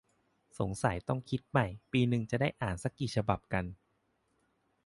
[0.59, 3.65] สงสัยต้องคิดใหม่ ปีนึงจะได้อ่านซักกี่ฉบับกัน?